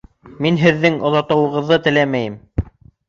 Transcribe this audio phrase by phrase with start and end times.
[0.45, 2.41] Мин һеҙҙең оҙатыуығыҙҙы теләмәйем